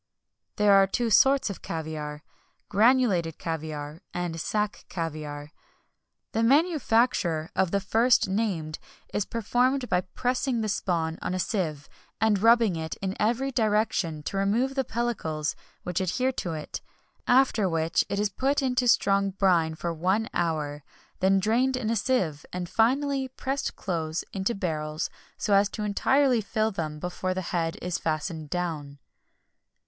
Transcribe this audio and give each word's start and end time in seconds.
[XXI 0.01 0.57
41] 0.57 0.65
There 0.65 0.73
are 0.73 0.87
two 0.87 1.09
sorts 1.11 1.49
of 1.51 1.61
caviar: 1.61 2.23
granulated 2.69 3.37
caviar, 3.37 4.01
and 4.15 4.41
sack 4.41 4.85
caviar. 4.89 5.51
The 6.31 6.41
manufacture 6.41 7.51
of 7.55 7.69
the 7.69 7.79
first 7.79 8.27
named 8.27 8.79
is 9.13 9.25
performed 9.25 9.87
by 9.89 10.01
pressing 10.01 10.61
the 10.61 10.69
spawn 10.69 11.19
on 11.21 11.35
a 11.35 11.39
sieve, 11.39 11.87
and 12.19 12.41
rubbing 12.41 12.75
it 12.75 12.95
in 12.95 13.15
every 13.19 13.51
direction 13.51 14.23
to 14.23 14.37
remove 14.37 14.73
the 14.73 14.83
pellicles 14.83 15.53
which 15.83 16.01
adhere 16.01 16.31
to 16.31 16.53
it, 16.53 16.81
after 17.27 17.69
which 17.69 18.03
it 18.09 18.19
is 18.19 18.29
put 18.31 18.63
into 18.63 18.87
strong 18.87 19.29
brine 19.29 19.75
for 19.75 19.93
one 19.93 20.29
hour, 20.33 20.83
then 21.19 21.39
drained 21.39 21.77
in 21.77 21.91
a 21.91 21.95
sieve, 21.95 22.43
and, 22.51 22.67
finally, 22.67 23.27
pressed 23.27 23.75
close 23.75 24.23
into 24.33 24.55
barrels, 24.55 25.11
so 25.37 25.53
as 25.53 25.69
to 25.69 25.83
entirely 25.83 26.41
fill 26.41 26.71
them 26.71 26.97
before 26.97 27.35
the 27.35 27.41
head 27.53 27.77
is 27.83 27.99
fastened 27.99 28.49
down. 28.49 28.97